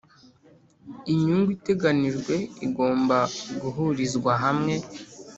[1.11, 3.17] Inyungu iteganijwe igomba
[3.61, 4.73] guhurizwa hamwe